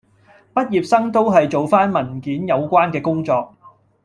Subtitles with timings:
[0.55, 3.55] 畢業生都係做返文件有關嘅工作